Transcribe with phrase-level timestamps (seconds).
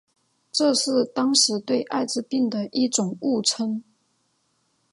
[0.51, 3.83] 这是当时对艾滋病的一种误称。